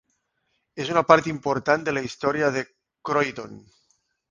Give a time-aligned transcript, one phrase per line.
[0.85, 2.65] És una part important de la història de
[3.11, 3.57] Croydon.